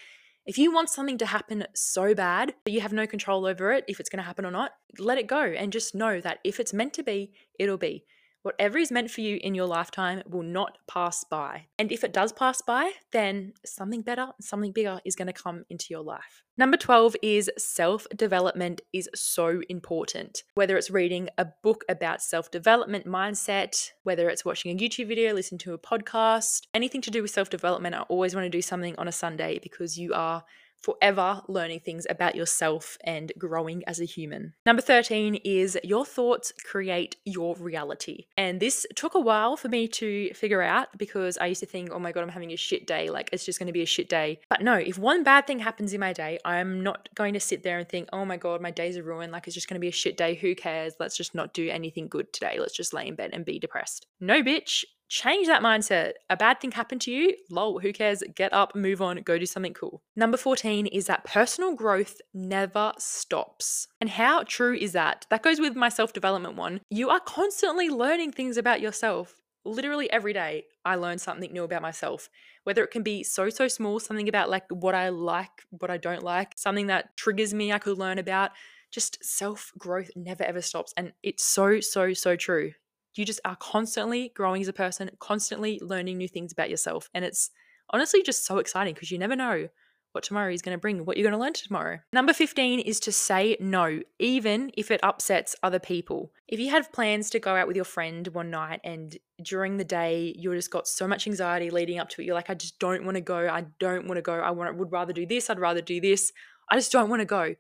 if 0.48 0.58
you 0.58 0.74
want 0.74 0.90
something 0.90 1.18
to 1.18 1.26
happen 1.26 1.68
so 1.76 2.16
bad, 2.16 2.54
but 2.64 2.72
you 2.72 2.80
have 2.80 2.94
no 2.94 3.06
control 3.06 3.46
over 3.46 3.74
it, 3.74 3.84
if 3.90 4.00
it's 4.00 4.10
going 4.10 4.22
to 4.22 4.26
happen 4.26 4.46
or 4.46 4.52
not, 4.52 4.72
let 4.98 5.18
it 5.18 5.28
go 5.28 5.42
and 5.42 5.74
just 5.74 5.94
know 5.94 6.22
that 6.22 6.40
if 6.46 6.62
it's 6.62 6.74
meant 6.74 6.94
to 6.94 7.04
be, 7.04 7.34
it'll 7.60 7.78
be. 7.78 8.06
Whatever 8.48 8.78
is 8.78 8.94
meant 8.94 9.12
for 9.12 9.20
you 9.20 9.42
in 9.44 9.56
your 9.56 9.66
lifetime 9.66 10.24
will 10.26 10.42
not 10.42 10.78
pass 10.88 11.26
by. 11.26 11.66
And 11.78 11.92
if 11.92 12.06
it 12.06 12.14
does 12.14 12.32
pass 12.32 12.62
by, 12.62 12.94
then 13.12 13.52
something 13.66 14.04
better, 14.04 14.28
something 14.40 14.72
bigger 14.72 15.02
is 15.04 15.18
going 15.18 15.28
to 15.28 15.34
come 15.34 15.66
into 15.70 15.88
your 15.90 16.02
life. 16.02 16.44
Number 16.58 16.78
12 16.78 17.18
is 17.22 17.52
self 17.58 18.08
development 18.16 18.80
is 18.94 19.10
so 19.14 19.62
important. 19.68 20.44
Whether 20.54 20.78
it's 20.78 20.90
reading 20.90 21.28
a 21.38 21.48
book 21.62 21.84
about 21.90 22.22
self 22.22 22.50
development 22.50 23.06
mindset, 23.06 23.92
whether 24.04 24.30
it's 24.30 24.46
watching 24.46 24.72
a 24.72 24.82
YouTube 24.82 25.10
video, 25.10 25.34
listening 25.34 25.60
to 25.60 25.74
a 25.74 25.78
podcast, 25.78 26.68
anything 26.74 27.02
to 27.02 27.12
do 27.12 27.22
with 27.22 27.32
self 27.32 27.50
development, 27.50 27.96
I 27.96 28.04
always 28.04 28.34
want 28.34 28.46
to 28.46 28.50
do 28.50 28.62
something 28.62 28.96
on 28.98 29.10
a 29.10 29.12
Sunday 29.12 29.60
because 29.62 29.98
you 29.98 30.14
are 30.14 30.46
forever 30.82 31.42
learning 31.48 31.82
things 31.82 32.06
about 32.10 32.36
yourself 32.36 32.98
and 33.04 33.32
growing 33.38 33.84
as 33.86 34.00
a 34.00 34.06
human. 34.06 34.54
Number 34.66 34.82
13 34.82 35.36
is 35.44 35.78
your 35.84 36.06
thoughts 36.06 36.54
create 36.66 37.18
your 37.26 37.56
reality. 37.60 38.26
And 38.38 38.60
this 38.60 38.86
took 38.96 39.16
a 39.16 39.20
while 39.20 39.58
for 39.58 39.70
me 39.70 39.88
to 39.90 40.34
figure 40.34 40.62
out 40.62 40.98
because 40.98 41.38
I 41.38 41.48
used 41.48 41.62
to 41.62 41.66
think, 41.66 41.90
oh 41.92 42.00
my 42.00 42.12
God, 42.12 42.24
I'm 42.24 42.30
having 42.30 42.52
a 42.52 42.58
shit 42.58 42.88
day. 42.88 43.10
Like 43.10 43.30
it's 43.34 43.46
just 43.46 43.60
going 43.60 43.68
to 43.68 43.74
be 43.74 43.82
a 43.82 43.88
shit 43.88 44.10
day. 44.10 44.40
But 44.50 44.62
no, 44.62 44.76
if 44.76 44.98
one 44.98 45.24
bad 45.24 45.48
thing 45.48 45.60
happens 45.60 45.94
in 45.94 46.00
my 46.00 46.14
day, 46.14 46.40
I'm 46.46 46.82
not 46.84 47.10
going 47.16 47.34
to 47.34 47.40
sit 47.40 47.64
there 47.64 47.80
and 47.80 47.88
think, 47.88 48.10
oh 48.14 48.26
my 48.26 48.38
God, 48.38 48.62
my 48.62 48.72
days 48.72 48.98
are 48.98 49.04
ruined. 49.04 49.32
Like 49.32 49.48
it's 49.48 49.56
just 49.56 49.68
going 49.68 49.76
to 49.76 49.82
be 49.82 49.90
a 49.90 49.92
shit 49.92 50.18
day. 50.18 50.36
Who 50.36 50.56
cares? 50.56 50.94
Let's 51.00 51.18
just 51.18 51.36
not 51.36 51.54
do 51.54 51.70
anything 51.70 52.08
good 52.08 52.32
today. 52.34 52.58
Let's 52.60 52.76
just 52.76 52.94
lay 52.94 53.08
in 53.08 53.16
bed 53.16 53.32
and 53.34 53.46
be 53.46 53.60
depressed. 53.60 54.06
No, 54.20 54.42
bitch 54.42 54.84
change 55.10 55.48
that 55.48 55.62
mindset. 55.62 56.14
A 56.30 56.38
bad 56.38 56.60
thing 56.60 56.72
happened 56.72 57.02
to 57.02 57.12
you, 57.12 57.36
lol, 57.50 57.80
who 57.80 57.94
cares? 57.94 58.24
Get 58.36 58.54
up, 58.54 58.76
move 58.76 59.02
on, 59.02 59.18
go 59.22 59.38
do 59.38 59.46
something 59.46 59.74
cool. 59.74 60.02
Number 60.16 60.38
14 60.38 60.88
is 60.88 61.08
that 61.08 61.24
personal 61.24 61.76
growth 61.76 62.22
never 62.34 62.94
stops. 62.98 63.88
And 64.02 64.10
how 64.10 64.44
true 64.44 64.76
is 64.76 64.94
that? 64.94 65.26
That 65.30 65.44
goes 65.44 65.60
with 65.60 65.76
my 65.76 65.90
self 65.90 66.14
development 66.14 66.56
one. 66.56 66.82
You 66.90 67.10
are 67.10 67.20
constantly 67.20 67.90
learning 67.90 68.32
things 68.32 68.58
about 68.58 68.82
yourself. 68.82 69.36
Literally 69.66 70.10
every 70.12 70.32
day, 70.32 70.64
I 70.86 70.96
learn 70.96 71.18
something 71.18 71.52
new 71.52 71.64
about 71.64 71.82
myself. 71.82 72.30
Whether 72.64 72.84
it 72.84 72.92
can 72.92 73.04
be 73.04 73.24
so, 73.24 73.50
so 73.50 73.68
small, 73.68 74.00
something 74.00 74.30
about 74.30 74.50
like 74.50 74.66
what 74.70 74.96
I 74.96 75.10
like, 75.10 75.64
what 75.70 75.92
I 75.92 75.98
don't 75.98 76.24
like, 76.24 76.54
something 76.56 76.88
that 76.88 77.16
triggers 77.18 77.54
me, 77.54 77.72
I 77.72 77.80
could 77.80 77.98
learn 77.98 78.18
about. 78.18 78.52
Just 78.92 79.24
self 79.24 79.74
growth 79.78 80.10
never 80.16 80.44
ever 80.44 80.62
stops. 80.62 80.94
And 80.96 81.12
it's 81.22 81.44
so, 81.44 81.82
so, 81.82 82.14
so 82.14 82.38
true 82.38 82.72
you 83.18 83.26
just 83.26 83.40
are 83.46 83.56
constantly 83.58 84.32
growing 84.36 84.62
as 84.62 84.68
a 84.68 84.74
person, 84.74 85.10
constantly 85.20 85.80
learning 85.82 86.18
new 86.18 86.28
things 86.28 86.52
about 86.52 86.70
yourself. 86.70 87.10
And 87.14 87.26
it's 87.26 87.52
honestly 87.90 88.22
just 88.24 88.46
so 88.46 88.58
exciting 88.58 88.94
because 88.94 89.12
you 89.12 89.18
never 89.18 89.36
know 89.36 89.70
what 90.14 90.24
tomorrow 90.24 90.52
is 90.52 90.62
going 90.62 90.76
to 90.76 90.82
bring, 90.82 91.06
what 91.06 91.18
you're 91.18 91.30
going 91.30 91.38
to 91.38 91.44
learn 91.44 91.54
tomorrow. 91.54 92.00
Number 92.12 92.34
15 92.34 92.80
is 92.80 93.00
to 93.02 93.12
say 93.12 93.56
no, 93.60 94.02
even 94.20 94.72
if 94.76 94.90
it 94.90 95.00
upsets 95.04 95.56
other 95.62 95.80
people. 95.80 96.32
If 96.48 96.60
you 96.60 96.72
have 96.72 96.92
plans 96.92 97.30
to 97.32 97.40
go 97.40 97.56
out 97.56 97.68
with 97.68 97.76
your 97.76 97.86
friend 97.86 98.28
one 98.30 98.50
night 98.50 98.80
and 98.84 99.16
during 99.44 99.78
the 99.78 99.84
day 99.84 100.34
you 100.38 100.54
just 100.56 100.72
got 100.72 100.88
so 100.88 101.08
much 101.08 101.28
anxiety 101.28 101.70
leading 101.70 102.00
up 102.00 102.10
to 102.10 102.22
it, 102.22 102.26
you're 102.26 102.36
like, 102.36 102.50
I 102.50 102.56
just 102.56 102.80
don't 102.80 103.06
want 103.06 103.16
to 103.16 103.22
go. 103.22 103.48
I 103.48 103.66
don't 103.80 104.08
want 104.08 104.18
to 104.18 104.24
go. 104.24 104.34
I 104.34 104.52
want, 104.52 104.76
would 104.78 104.92
rather 104.92 105.14
do 105.14 105.26
this. 105.26 105.50
I'd 105.50 105.60
rather 105.60 105.82
do 105.82 106.02
this. 106.02 106.32
I 106.72 106.76
just 106.76 106.92
don't 106.92 107.10
want 107.10 107.22
to 107.22 107.26
go 107.26 107.56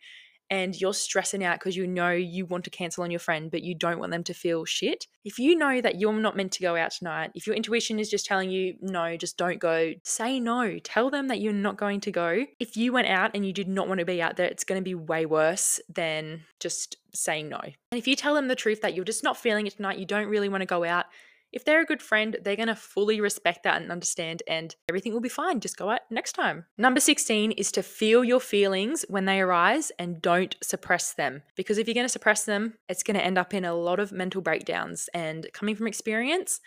and 0.50 0.80
you're 0.80 0.94
stressing 0.94 1.44
out 1.44 1.60
because 1.60 1.76
you 1.76 1.88
know 1.88 2.12
you 2.12 2.46
want 2.46 2.64
to 2.66 2.70
cancel 2.70 3.04
on 3.04 3.12
your 3.12 3.20
friend, 3.20 3.52
but 3.52 3.64
you 3.64 3.76
don't 3.76 4.00
want 4.00 4.12
them 4.12 4.24
to 4.26 4.34
feel 4.34 4.66
shit. 4.66 5.08
If 5.26 5.40
you 5.40 5.56
know 5.56 5.82
that 5.82 6.00
you're 6.00 6.14
not 6.14 6.38
meant 6.38 6.54
to 6.54 6.62
go 6.62 6.76
out 6.76 6.92
tonight, 6.92 7.32
if 7.36 7.46
your 7.46 7.56
intuition 7.56 8.00
is 8.00 8.10
just 8.10 8.26
telling 8.26 8.50
you, 8.50 8.76
no, 8.82 9.18
just 9.18 9.38
don't 9.38 9.60
go, 9.60 9.94
say 10.04 10.40
no. 10.40 10.80
Tell 10.80 11.10
them 11.10 11.28
that 11.28 11.42
you're 11.42 11.54
not 11.54 11.78
going 11.78 12.00
to 12.02 12.12
go. 12.12 12.46
If 12.60 12.78
you 12.78 12.94
went 12.94 13.08
out 13.08 13.32
and 13.34 13.46
you 13.46 13.54
did 13.54 13.68
not 13.68 13.88
want 13.88 14.00
to 14.00 14.06
be 14.06 14.22
out 14.22 14.38
there, 14.38 14.48
it's 14.48 14.64
going 14.64 14.80
to 14.80 14.84
be 14.84 14.96
way 14.96 15.26
worse 15.26 15.80
than 15.94 16.44
just 16.60 16.98
saying 17.14 17.50
no. 17.50 17.60
And 17.60 18.00
if 18.00 18.08
you 18.08 18.16
tell 18.16 18.34
them 18.34 18.48
the 18.48 18.56
truth 18.56 18.82
that 18.82 18.96
you're 18.96 19.06
just 19.06 19.24
not 19.24 19.38
feeling 19.38 19.68
it 19.68 19.76
tonight, 19.76 20.00
you 20.00 20.06
don't 20.06 20.28
really 20.28 20.50
want 20.50 20.62
to 20.62 20.66
go 20.66 20.84
out, 20.84 21.06
if 21.54 21.64
they're 21.64 21.82
a 21.82 21.86
good 21.86 22.02
friend, 22.02 22.38
they're 22.44 22.56
going 22.56 22.68
to 22.68 22.76
fully 22.76 23.22
respect 23.22 23.64
that 23.64 23.82
and 23.82 23.92
understand, 23.92 24.44
and 24.48 24.76
everything 24.90 25.14
will 25.14 25.22
be 25.22 25.30
fine. 25.30 25.60
Just 25.60 25.78
go 25.78 25.90
out 25.90 26.02
next 26.10 26.34
time. 26.34 26.66
Number 26.78 27.00
16 27.00 27.52
is 27.52 27.72
to 27.74 27.84
feel 27.84 28.24
your 28.24 28.40
feelings 28.40 29.06
when 29.08 29.26
they 29.26 29.40
arise 29.40 29.92
and 29.98 30.22
don't 30.22 30.56
suppress 30.62 31.14
them. 31.14 31.44
Because 31.56 31.78
if 31.78 31.88
you're 31.88 31.96
going 31.96 32.06
to 32.06 32.10
suppress 32.10 32.46
them, 32.46 32.74
it's 32.90 33.04
going 33.04 33.18
to 33.18 33.26
end 33.26 33.38
up 33.38 33.54
in 33.54 33.66
a 33.66 33.74
lot 33.74 34.00
of 34.00 34.12
mental 34.12 34.42
breakdowns. 34.42 35.10
And 35.14 35.48
coming 35.54 35.76
from 35.76 35.88
experience, 35.88 36.60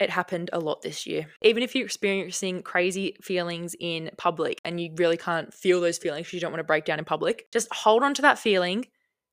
it 0.00 0.08
happened 0.10 0.48
a 0.52 0.58
lot 0.58 0.80
this 0.80 1.06
year. 1.06 1.26
Even 1.42 1.62
if 1.62 1.74
you're 1.74 1.84
experiencing 1.84 2.62
crazy 2.62 3.16
feelings 3.20 3.76
in 3.78 4.10
public 4.16 4.60
and 4.64 4.80
you 4.80 4.92
really 4.96 5.18
can't 5.18 5.52
feel 5.52 5.80
those 5.80 5.98
feelings 5.98 6.32
you 6.32 6.40
don't 6.40 6.52
want 6.52 6.60
to 6.60 6.64
break 6.64 6.86
down 6.86 6.98
in 6.98 7.04
public, 7.04 7.52
just 7.52 7.72
hold 7.72 8.02
on 8.02 8.14
to 8.14 8.22
that 8.22 8.38
feeling, 8.38 8.86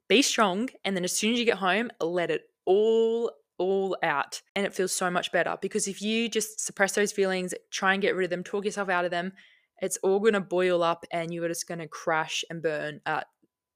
be 0.10 0.22
strong, 0.22 0.70
and 0.84 0.96
then 0.96 1.06
as 1.06 1.16
soon 1.16 1.34
as 1.34 1.40
you 1.40 1.46
get 1.46 1.58
home, 1.58 1.90
let 2.02 2.30
it 2.30 2.42
all 2.66 3.32
all 3.58 3.98
out 4.04 4.42
and 4.56 4.66
it 4.66 4.74
feels 4.74 4.92
so 4.92 5.10
much 5.10 5.32
better 5.32 5.58
because 5.62 5.88
if 5.88 6.02
you 6.02 6.30
just 6.30 6.64
suppress 6.64 6.94
those 6.94 7.12
feelings 7.12 7.54
try 7.72 7.94
and 7.94 8.02
get 8.02 8.16
rid 8.16 8.26
of 8.26 8.30
them 8.30 8.44
talk 8.44 8.66
yourself 8.66 8.90
out 8.90 9.06
of 9.06 9.12
them 9.12 9.34
it's 9.82 9.98
all 9.98 10.20
going 10.20 10.34
to 10.34 10.42
boil 10.42 10.84
up 10.84 11.06
and 11.12 11.34
you're 11.34 11.48
just 11.48 11.68
going 11.68 11.80
to 11.80 11.88
crash 11.88 12.44
and 12.50 12.62
burn 12.62 13.02
at 13.06 13.28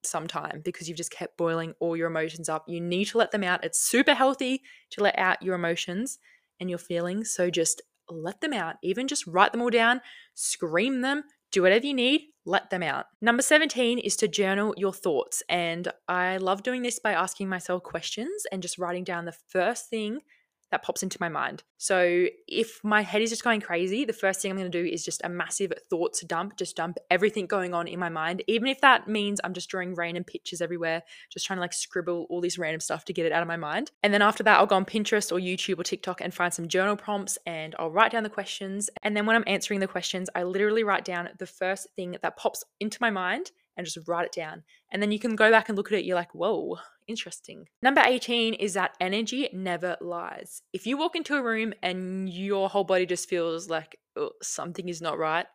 some 0.04 0.28
time 0.28 0.62
because 0.64 0.88
you've 0.88 0.98
just 0.98 1.12
kept 1.12 1.38
boiling 1.38 1.74
all 1.80 1.96
your 1.96 2.08
emotions 2.08 2.50
up. 2.50 2.66
You 2.68 2.82
need 2.82 3.06
to 3.06 3.18
let 3.18 3.32
them 3.32 3.44
out. 3.44 3.64
It's 3.64 3.80
super 3.80 4.14
healthy 4.14 4.62
to 4.92 5.04
let 5.04 5.18
out 5.18 5.42
your 5.42 5.56
emotions 5.56 6.20
and 6.60 6.70
your 6.70 6.80
feelings. 6.80 7.34
So 7.34 7.50
just 7.50 7.82
let 8.10 8.42
them 8.42 8.54
out. 8.54 8.76
Even 8.82 9.08
just 9.08 9.28
write 9.28 9.52
them 9.52 9.62
all 9.62 9.70
down, 9.70 10.02
scream 10.34 11.02
them, 11.02 11.24
do 11.52 11.62
whatever 11.62 11.86
you 11.86 11.94
need, 11.94 12.22
let 12.46 12.70
them 12.70 12.84
out. 12.84 13.06
Number 13.22 13.44
17 13.44 14.00
is 14.00 14.16
to 14.18 14.28
journal 14.28 14.74
your 14.78 14.94
thoughts. 14.94 15.44
And 15.50 15.92
I 16.08 16.38
love 16.38 16.64
doing 16.64 16.82
this 16.82 17.00
by 17.00 17.12
asking 17.14 17.50
myself 17.50 17.84
questions 17.84 18.46
and 18.52 18.62
just 18.62 18.78
writing 18.78 19.04
down 19.04 19.26
the 19.26 19.36
first 19.50 19.90
thing 19.90 20.22
that 20.72 20.84
pops 20.84 21.04
into 21.04 21.18
my 21.20 21.30
mind. 21.30 21.64
So 21.78 22.28
if 22.48 22.84
my 22.84 23.02
head 23.02 23.22
is 23.22 23.30
just 23.30 23.44
going 23.44 23.62
crazy, 23.62 24.06
the 24.06 24.14
first 24.14 24.42
thing 24.42 24.52
I'm 24.52 24.58
going 24.58 24.72
to 24.72 24.84
do 24.84 24.88
is 24.88 25.06
just 25.06 25.22
a 25.24 25.30
massive 25.30 25.74
thoughts 25.90 26.22
dump, 26.22 26.58
just 26.58 26.76
dump 26.76 26.98
everything 27.10 27.46
going 27.46 27.74
on 27.74 27.88
in 27.88 28.00
my 28.00 28.10
mind, 28.10 28.44
even 28.48 28.68
if 28.68 28.82
that 28.82 29.08
means 29.08 29.40
I'm 29.44 29.54
just 29.54 29.70
drawing 29.70 29.96
random 29.96 30.24
pictures 30.24 30.62
everywhere, 30.62 31.04
just 31.30 31.46
trying 31.46 31.58
to 31.58 31.62
like 31.62 31.74
scribble 31.74 32.26
all 32.30 32.42
this 32.42 32.58
random 32.58 32.80
stuff 32.80 33.06
to 33.06 33.14
get 33.14 33.26
it 33.26 33.32
out 33.32 33.42
of 33.42 33.48
my 33.48 33.58
mind. 33.58 33.92
And 34.04 34.14
then 34.14 34.22
after 34.22 34.44
that, 34.44 34.58
I'll 34.58 34.66
go 34.66 34.76
on 34.76 34.86
Pinterest 34.86 35.32
or 35.32 35.40
YouTube 35.40 35.80
or 35.80 35.84
TikTok 35.84 36.22
and 36.22 36.34
find 36.34 36.54
some 36.54 36.68
journal 36.68 36.96
prompts 36.96 37.38
and 37.46 37.76
I'll 37.78 37.92
write 37.92 38.12
down 38.12 38.24
the 38.24 38.30
questions. 38.30 38.90
And 39.04 39.16
then 39.16 39.26
when 39.26 39.36
I'm 39.36 39.44
answering 39.48 39.80
the 39.80 39.88
questions, 39.88 40.30
I 40.36 40.44
literally 40.44 40.84
write 40.84 41.06
down 41.06 41.30
the 41.38 41.46
first 41.46 41.88
thing 41.96 42.18
that 42.22 42.38
pops 42.38 42.64
into 42.80 42.98
my 43.02 43.10
mind 43.10 43.52
and 43.78 43.86
just 43.86 44.08
write 44.08 44.26
it 44.26 44.32
down. 44.32 44.64
And 44.92 45.02
then 45.02 45.12
you 45.12 45.20
can 45.20 45.36
go 45.36 45.50
back 45.52 45.70
and 45.70 45.78
look 45.78 45.92
at 45.92 45.98
it. 45.98 46.06
You're 46.06 46.16
like, 46.16 46.36
whoa, 46.36 46.78
interesting. 47.12 47.68
Number 47.84 48.02
18 48.04 48.56
is 48.56 48.74
that 48.74 48.96
energy 49.00 49.48
never 49.54 49.98
lies. 50.02 50.64
If 50.74 50.88
you 50.88 50.98
walk 50.98 51.16
into 51.16 51.36
a 51.36 51.44
room 51.44 51.74
and 51.84 52.28
your 52.28 52.70
whole 52.70 52.84
body 52.84 53.06
just 53.06 53.30
feels 53.30 53.70
like 53.70 54.00
oh, 54.16 54.32
something 54.42 54.90
is 54.90 55.02
not 55.02 55.20
right, 55.20 55.46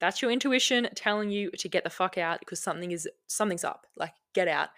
that's 0.00 0.20
your 0.20 0.30
intuition 0.30 0.88
telling 0.94 1.30
you 1.30 1.50
to 1.52 1.68
get 1.68 1.84
the 1.84 1.90
fuck 1.90 2.18
out 2.18 2.40
because 2.40 2.60
something 2.60 2.90
is 2.90 3.08
something's 3.26 3.64
up. 3.64 3.86
Like 3.96 4.12
get 4.34 4.48
out. 4.48 4.68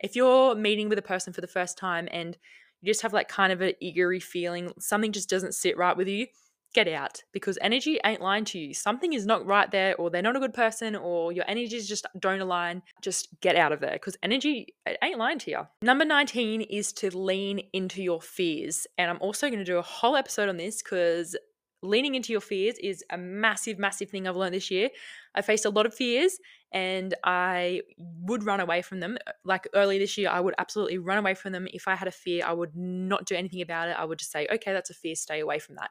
If 0.00 0.14
you're 0.14 0.54
meeting 0.54 0.90
with 0.90 0.98
a 0.98 1.02
person 1.02 1.32
for 1.32 1.40
the 1.40 1.46
first 1.46 1.78
time 1.78 2.08
and 2.10 2.36
you 2.82 2.90
just 2.90 3.02
have 3.02 3.14
like 3.14 3.28
kind 3.28 3.52
of 3.52 3.62
an 3.62 3.72
eerie 3.80 4.20
feeling, 4.20 4.72
something 4.78 5.12
just 5.12 5.30
doesn't 5.30 5.54
sit 5.54 5.78
right 5.78 5.96
with 5.96 6.08
you, 6.08 6.26
get 6.74 6.88
out 6.88 7.22
because 7.32 7.58
energy 7.62 7.98
ain't 8.04 8.20
lying 8.20 8.44
to 8.46 8.58
you. 8.58 8.74
Something 8.74 9.12
is 9.12 9.24
not 9.24 9.46
right 9.46 9.70
there, 9.70 9.96
or 9.96 10.10
they're 10.10 10.22
not 10.22 10.36
a 10.36 10.40
good 10.40 10.52
person, 10.52 10.94
or 10.96 11.32
your 11.32 11.44
energies 11.48 11.88
just 11.88 12.06
don't 12.18 12.40
align. 12.40 12.82
Just 13.00 13.28
get 13.40 13.56
out 13.56 13.72
of 13.72 13.80
there 13.80 13.92
because 13.92 14.16
energy 14.22 14.74
ain't 15.02 15.18
lying 15.18 15.38
to 15.40 15.50
you. 15.50 15.60
Number 15.82 16.04
19 16.04 16.62
is 16.62 16.92
to 16.94 17.16
lean 17.16 17.60
into 17.72 18.02
your 18.02 18.20
fears. 18.20 18.86
And 18.98 19.10
I'm 19.10 19.18
also 19.20 19.48
going 19.48 19.60
to 19.60 19.64
do 19.64 19.78
a 19.78 19.82
whole 19.82 20.16
episode 20.16 20.48
on 20.48 20.56
this 20.56 20.82
because 20.82 21.36
leaning 21.84 22.14
into 22.14 22.32
your 22.32 22.40
fears 22.40 22.76
is 22.78 23.04
a 23.10 23.18
massive, 23.18 23.78
massive 23.78 24.10
thing 24.10 24.26
I've 24.26 24.36
learned 24.36 24.54
this 24.54 24.70
year. 24.70 24.88
I 25.34 25.42
faced 25.42 25.64
a 25.64 25.70
lot 25.70 25.86
of 25.86 25.94
fears 25.94 26.38
and 26.72 27.14
I 27.22 27.82
would 27.98 28.44
run 28.44 28.60
away 28.60 28.82
from 28.82 29.00
them. 29.00 29.18
Uh, 29.26 29.32
like 29.44 29.68
early 29.74 29.98
this 29.98 30.16
year, 30.18 30.28
I 30.30 30.40
would 30.40 30.54
absolutely 30.58 30.98
run 30.98 31.18
away 31.18 31.34
from 31.34 31.52
them. 31.52 31.68
If 31.72 31.86
I 31.86 31.94
had 31.94 32.08
a 32.08 32.12
fear, 32.12 32.44
I 32.44 32.52
would 32.52 32.74
not 32.74 33.26
do 33.26 33.34
anything 33.34 33.60
about 33.60 33.88
it. 33.88 33.96
I 33.98 34.04
would 34.04 34.18
just 34.18 34.32
say, 34.32 34.46
okay, 34.52 34.72
that's 34.72 34.90
a 34.90 34.94
fear, 34.94 35.14
stay 35.14 35.40
away 35.40 35.58
from 35.58 35.76
that. 35.76 35.90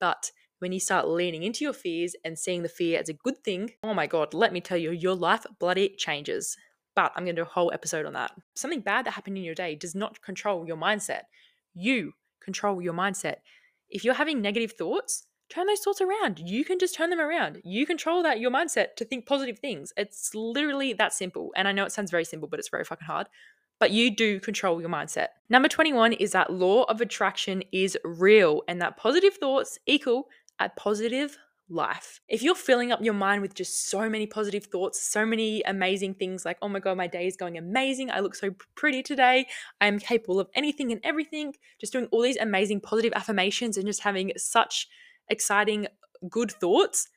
But 0.00 0.30
when 0.58 0.72
you 0.72 0.80
start 0.80 1.08
leaning 1.08 1.42
into 1.42 1.64
your 1.64 1.72
fears 1.72 2.14
and 2.24 2.38
seeing 2.38 2.62
the 2.62 2.68
fear 2.68 2.98
as 2.98 3.08
a 3.08 3.14
good 3.14 3.38
thing, 3.44 3.72
oh 3.82 3.94
my 3.94 4.06
God, 4.06 4.34
let 4.34 4.52
me 4.52 4.60
tell 4.60 4.76
you, 4.76 4.90
your 4.90 5.14
life 5.14 5.46
bloody 5.58 5.94
changes. 5.96 6.56
But 6.96 7.12
I'm 7.14 7.24
going 7.24 7.36
to 7.36 7.42
do 7.42 7.46
a 7.46 7.52
whole 7.52 7.70
episode 7.72 8.06
on 8.06 8.14
that. 8.14 8.32
Something 8.56 8.80
bad 8.80 9.06
that 9.06 9.12
happened 9.12 9.38
in 9.38 9.44
your 9.44 9.54
day 9.54 9.76
does 9.76 9.94
not 9.94 10.20
control 10.20 10.66
your 10.66 10.76
mindset. 10.76 11.22
You 11.74 12.12
control 12.42 12.82
your 12.82 12.94
mindset. 12.94 13.36
If 13.88 14.04
you're 14.04 14.14
having 14.14 14.40
negative 14.40 14.72
thoughts, 14.72 15.24
turn 15.48 15.66
those 15.66 15.80
thoughts 15.80 16.00
around. 16.00 16.40
You 16.40 16.64
can 16.64 16.78
just 16.78 16.94
turn 16.94 17.10
them 17.10 17.20
around. 17.20 17.60
You 17.64 17.86
control 17.86 18.22
that 18.24 18.40
your 18.40 18.50
mindset 18.50 18.96
to 18.96 19.04
think 19.04 19.26
positive 19.26 19.60
things. 19.60 19.92
It's 19.96 20.34
literally 20.34 20.92
that 20.94 21.12
simple. 21.12 21.52
And 21.56 21.68
I 21.68 21.72
know 21.72 21.84
it 21.84 21.92
sounds 21.92 22.10
very 22.10 22.24
simple, 22.24 22.48
but 22.48 22.58
it's 22.58 22.68
very 22.68 22.84
fucking 22.84 23.06
hard 23.06 23.28
but 23.78 23.90
you 23.90 24.14
do 24.14 24.40
control 24.40 24.80
your 24.80 24.90
mindset. 24.90 25.28
Number 25.48 25.68
21 25.68 26.14
is 26.14 26.32
that 26.32 26.52
law 26.52 26.84
of 26.84 27.00
attraction 27.00 27.62
is 27.72 27.96
real 28.04 28.62
and 28.68 28.80
that 28.82 28.96
positive 28.96 29.34
thoughts 29.34 29.78
equal 29.86 30.28
a 30.58 30.68
positive 30.68 31.38
life. 31.70 32.20
If 32.28 32.42
you're 32.42 32.54
filling 32.54 32.92
up 32.92 33.02
your 33.02 33.14
mind 33.14 33.42
with 33.42 33.54
just 33.54 33.88
so 33.88 34.08
many 34.08 34.26
positive 34.26 34.64
thoughts, 34.64 35.00
so 35.02 35.26
many 35.26 35.62
amazing 35.62 36.14
things 36.14 36.44
like, 36.44 36.58
oh 36.62 36.68
my 36.68 36.80
God, 36.80 36.96
my 36.96 37.06
day 37.06 37.26
is 37.26 37.36
going 37.36 37.58
amazing. 37.58 38.10
I 38.10 38.20
look 38.20 38.34
so 38.34 38.54
pretty 38.74 39.02
today. 39.02 39.46
I 39.80 39.86
am 39.86 39.98
capable 39.98 40.40
of 40.40 40.48
anything 40.54 40.92
and 40.92 41.00
everything. 41.04 41.54
Just 41.80 41.92
doing 41.92 42.08
all 42.10 42.22
these 42.22 42.38
amazing 42.38 42.80
positive 42.80 43.12
affirmations 43.14 43.76
and 43.76 43.86
just 43.86 44.02
having 44.02 44.32
such 44.36 44.88
exciting, 45.28 45.86
good 46.28 46.50
thoughts 46.50 47.08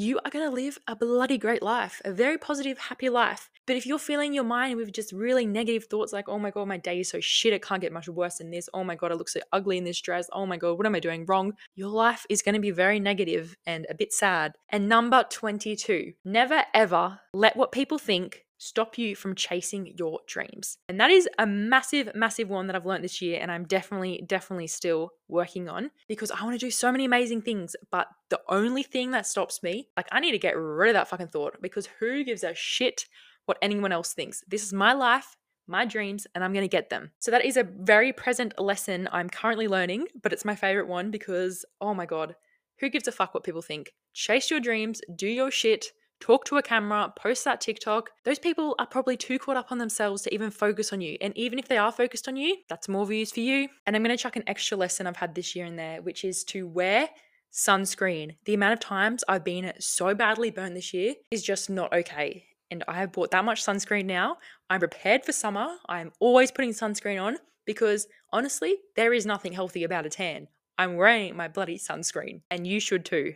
you 0.00 0.18
are 0.24 0.30
going 0.30 0.48
to 0.48 0.54
live 0.54 0.78
a 0.86 0.96
bloody 0.96 1.38
great 1.38 1.62
life, 1.62 2.00
a 2.04 2.12
very 2.12 2.38
positive, 2.38 2.78
happy 2.78 3.08
life. 3.08 3.50
But 3.66 3.76
if 3.76 3.86
you're 3.86 3.98
filling 3.98 4.32
your 4.32 4.44
mind 4.44 4.76
with 4.76 4.92
just 4.92 5.12
really 5.12 5.46
negative 5.46 5.84
thoughts 5.84 6.12
like, 6.12 6.28
oh 6.28 6.38
my 6.38 6.50
God, 6.50 6.68
my 6.68 6.78
day 6.78 7.00
is 7.00 7.10
so 7.10 7.20
shit, 7.20 7.52
it 7.52 7.62
can't 7.62 7.80
get 7.80 7.92
much 7.92 8.08
worse 8.08 8.38
than 8.38 8.50
this. 8.50 8.68
Oh 8.72 8.82
my 8.82 8.94
God, 8.94 9.12
I 9.12 9.14
look 9.14 9.28
so 9.28 9.40
ugly 9.52 9.78
in 9.78 9.84
this 9.84 10.00
dress. 10.00 10.28
Oh 10.32 10.46
my 10.46 10.56
God, 10.56 10.78
what 10.78 10.86
am 10.86 10.94
I 10.94 11.00
doing 11.00 11.26
wrong? 11.26 11.52
Your 11.74 11.90
life 11.90 12.26
is 12.28 12.42
going 12.42 12.54
to 12.54 12.60
be 12.60 12.70
very 12.70 12.98
negative 12.98 13.56
and 13.66 13.86
a 13.88 13.94
bit 13.94 14.12
sad. 14.12 14.54
And 14.70 14.88
number 14.88 15.24
22, 15.28 16.12
never 16.24 16.64
ever 16.74 17.20
let 17.32 17.56
what 17.56 17.72
people 17.72 17.98
think 17.98 18.44
stop 18.60 18.98
you 18.98 19.16
from 19.16 19.34
chasing 19.34 19.94
your 19.96 20.20
dreams. 20.26 20.76
And 20.86 21.00
that 21.00 21.10
is 21.10 21.26
a 21.38 21.46
massive, 21.46 22.10
massive 22.14 22.50
one 22.50 22.66
that 22.66 22.76
I've 22.76 22.84
learned 22.84 23.02
this 23.02 23.22
year. 23.22 23.38
And 23.40 23.50
I'm 23.50 23.64
definitely, 23.64 24.22
definitely 24.26 24.66
still 24.66 25.12
working 25.28 25.68
on 25.68 25.90
because 26.08 26.30
I 26.30 26.44
want 26.44 26.60
to 26.60 26.66
do 26.66 26.70
so 26.70 26.92
many 26.92 27.06
amazing 27.06 27.40
things. 27.40 27.74
But 27.90 28.08
the 28.28 28.40
only 28.48 28.82
thing 28.82 29.12
that 29.12 29.26
stops 29.26 29.62
me, 29.62 29.88
like, 29.96 30.08
I 30.12 30.20
need 30.20 30.32
to 30.32 30.38
get 30.38 30.58
rid 30.58 30.90
of 30.90 30.94
that 30.94 31.08
fucking 31.08 31.28
thought 31.28 31.56
because 31.62 31.88
who 31.98 32.22
gives 32.22 32.44
a 32.44 32.54
shit 32.54 33.06
what 33.46 33.56
anyone 33.62 33.92
else 33.92 34.12
thinks? 34.12 34.44
This 34.46 34.62
is 34.62 34.74
my 34.74 34.92
life. 34.92 35.36
My 35.66 35.84
dreams, 35.84 36.26
and 36.34 36.42
I'm 36.42 36.52
to 36.52 36.66
get 36.66 36.90
them. 36.90 37.12
So, 37.20 37.30
that 37.30 37.44
is 37.44 37.56
a 37.56 37.62
very 37.62 38.12
present 38.12 38.58
lesson 38.58 39.08
I'm 39.12 39.30
currently 39.30 39.68
learning, 39.68 40.08
but 40.20 40.32
it's 40.32 40.44
my 40.44 40.56
favorite 40.56 40.88
one 40.88 41.12
because, 41.12 41.64
oh 41.80 41.94
my 41.94 42.06
God, 42.06 42.34
who 42.80 42.88
gives 42.88 43.06
a 43.06 43.12
fuck 43.12 43.34
what 43.34 43.44
people 43.44 43.62
think? 43.62 43.92
Chase 44.12 44.50
your 44.50 44.58
dreams, 44.58 45.00
do 45.14 45.28
your 45.28 45.52
shit, 45.52 45.86
talk 46.20 46.44
to 46.44 46.58
a 46.58 46.62
camera, 46.62 47.12
post 47.16 47.44
that 47.44 47.60
TikTok, 47.60 48.10
those 48.24 48.38
people 48.38 48.74
are 48.78 48.86
probably 48.86 49.16
too 49.16 49.38
caught 49.38 49.56
up 49.56 49.72
on 49.72 49.78
themselves 49.78 50.22
to 50.22 50.34
even 50.34 50.50
focus 50.50 50.92
on 50.92 51.00
you. 51.00 51.16
And 51.20 51.36
even 51.36 51.58
if 51.58 51.68
they 51.68 51.78
are 51.78 51.90
focused 51.90 52.28
on 52.28 52.36
you, 52.36 52.56
that's 52.68 52.88
more 52.88 53.06
views 53.06 53.32
for 53.32 53.40
you. 53.40 53.68
And 53.86 53.96
I'm 53.96 54.02
going 54.02 54.16
to 54.16 54.22
chuck 54.22 54.36
an 54.36 54.44
extra 54.46 54.76
lesson 54.76 55.06
I've 55.06 55.16
had 55.16 55.34
this 55.34 55.56
year 55.56 55.66
in 55.66 55.76
there, 55.76 56.02
which 56.02 56.24
is 56.24 56.44
to 56.44 56.68
wear 56.68 57.08
sunscreen. 57.52 58.36
The 58.44 58.54
amount 58.54 58.74
of 58.74 58.80
times 58.80 59.24
I've 59.28 59.44
been 59.44 59.72
so 59.78 60.14
badly 60.14 60.50
burned 60.50 60.76
this 60.76 60.94
year 60.94 61.14
is 61.30 61.42
just 61.42 61.68
not 61.70 61.92
okay. 61.92 62.44
And 62.70 62.84
I 62.86 62.98
have 62.98 63.12
bought 63.12 63.32
that 63.32 63.44
much 63.44 63.64
sunscreen 63.64 64.04
now. 64.04 64.36
I'm 64.68 64.78
prepared 64.78 65.24
for 65.24 65.32
summer. 65.32 65.76
I'm 65.88 66.12
always 66.20 66.52
putting 66.52 66.70
sunscreen 66.70 67.20
on 67.20 67.38
because 67.66 68.06
honestly, 68.32 68.76
there 68.94 69.12
is 69.12 69.26
nothing 69.26 69.52
healthy 69.52 69.82
about 69.82 70.06
a 70.06 70.10
tan. 70.10 70.46
I'm 70.78 70.96
wearing 70.96 71.36
my 71.36 71.48
bloody 71.48 71.76
sunscreen, 71.76 72.40
and 72.50 72.66
you 72.66 72.80
should 72.80 73.04
too 73.04 73.34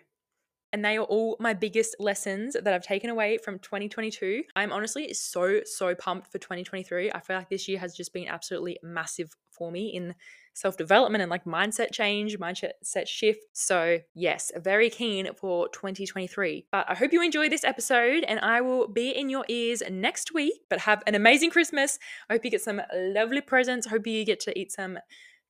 and 0.75 0.85
they 0.85 0.97
are 0.97 1.05
all 1.05 1.37
my 1.39 1.55
biggest 1.55 1.95
lessons 2.01 2.57
that 2.61 2.75
I've 2.75 2.83
taken 2.83 3.09
away 3.09 3.39
from 3.39 3.61
2022. 3.61 4.43
I'm 4.57 4.73
honestly 4.73 5.15
so, 5.15 5.61
so 5.65 5.95
pumped 5.95 6.33
for 6.33 6.39
2023. 6.39 7.13
I 7.13 7.21
feel 7.21 7.37
like 7.37 7.49
this 7.49 7.69
year 7.69 7.79
has 7.79 7.95
just 7.95 8.13
been 8.13 8.27
absolutely 8.27 8.79
massive 8.83 9.31
for 9.53 9.71
me 9.71 9.87
in 9.95 10.17
self 10.53 10.77
development 10.77 11.23
and 11.23 11.31
like 11.31 11.45
mindset 11.45 11.93
change, 11.93 12.41
mindset 12.41 13.07
shift. 13.07 13.45
So, 13.53 14.01
yes, 14.17 14.51
very 14.57 14.91
keen 14.91 15.29
for 15.37 15.69
2023. 15.69 16.67
But 16.73 16.91
I 16.91 16.97
hope 16.97 17.13
you 17.13 17.23
enjoyed 17.23 17.53
this 17.53 17.63
episode 17.63 18.25
and 18.25 18.41
I 18.41 18.61
will 18.61 18.89
be 18.89 19.11
in 19.11 19.29
your 19.31 19.45
ears 19.47 19.81
next 19.89 20.35
week. 20.35 20.55
But 20.69 20.81
have 20.81 21.05
an 21.07 21.15
amazing 21.15 21.51
Christmas. 21.51 22.01
I 22.29 22.33
hope 22.33 22.45
you 22.45 22.51
get 22.51 22.63
some 22.63 22.83
lovely 22.93 23.43
presents. 23.43 23.87
Hope 23.87 24.09
you 24.09 24.25
get 24.25 24.41
to 24.41 24.59
eat 24.59 24.73
some 24.73 24.99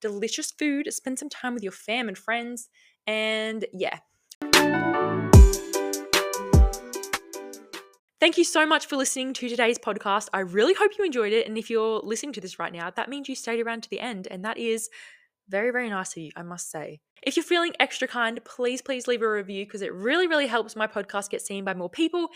delicious 0.02 0.50
food, 0.50 0.92
spend 0.92 1.18
some 1.18 1.30
time 1.30 1.54
with 1.54 1.62
your 1.62 1.72
fam 1.72 2.08
and 2.08 2.18
friends. 2.18 2.68
And 3.06 3.64
yeah, 3.72 4.00
Thank 8.24 8.38
you 8.38 8.44
so 8.44 8.64
much 8.64 8.86
for 8.86 8.96
listening 8.96 9.34
to 9.34 9.50
today's 9.50 9.78
podcast. 9.78 10.28
I 10.32 10.40
really 10.40 10.72
hope 10.72 10.92
you 10.98 11.04
enjoyed 11.04 11.34
it. 11.34 11.46
And 11.46 11.58
if 11.58 11.68
you're 11.68 12.00
listening 12.00 12.32
to 12.32 12.40
this 12.40 12.58
right 12.58 12.72
now, 12.72 12.88
that 12.88 13.10
means 13.10 13.28
you 13.28 13.34
stayed 13.34 13.60
around 13.60 13.82
to 13.82 13.90
the 13.90 14.00
end. 14.00 14.28
And 14.30 14.42
that 14.46 14.56
is 14.56 14.88
very, 15.50 15.70
very 15.70 15.90
nice 15.90 16.16
of 16.16 16.22
you, 16.22 16.30
I 16.34 16.42
must 16.42 16.70
say. 16.70 17.00
If 17.22 17.36
you're 17.36 17.44
feeling 17.44 17.74
extra 17.78 18.08
kind, 18.08 18.42
please, 18.46 18.80
please 18.80 19.06
leave 19.06 19.20
a 19.20 19.30
review 19.30 19.66
because 19.66 19.82
it 19.82 19.92
really, 19.92 20.26
really 20.26 20.46
helps 20.46 20.74
my 20.74 20.86
podcast 20.86 21.28
get 21.28 21.42
seen 21.42 21.66
by 21.66 21.74
more 21.74 21.90
people. 21.90 22.28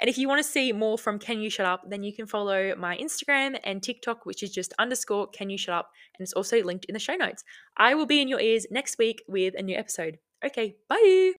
And 0.00 0.10
if 0.10 0.18
you 0.18 0.26
want 0.26 0.44
to 0.44 0.50
see 0.50 0.72
more 0.72 0.98
from 0.98 1.20
Can 1.20 1.40
You 1.40 1.48
Shut 1.48 1.64
Up, 1.64 1.88
then 1.88 2.02
you 2.02 2.12
can 2.12 2.26
follow 2.26 2.74
my 2.74 2.96
Instagram 2.96 3.56
and 3.62 3.80
TikTok, 3.80 4.26
which 4.26 4.42
is 4.42 4.50
just 4.50 4.74
underscore 4.80 5.28
Can 5.28 5.48
You 5.48 5.58
Shut 5.58 5.76
Up. 5.76 5.90
And 6.18 6.24
it's 6.24 6.32
also 6.32 6.60
linked 6.64 6.86
in 6.86 6.92
the 6.94 6.98
show 6.98 7.14
notes. 7.14 7.44
I 7.76 7.94
will 7.94 8.06
be 8.06 8.20
in 8.20 8.26
your 8.26 8.40
ears 8.40 8.66
next 8.72 8.98
week 8.98 9.22
with 9.28 9.54
a 9.56 9.62
new 9.62 9.76
episode. 9.76 10.18
Okay, 10.44 10.74
bye. 10.88 11.34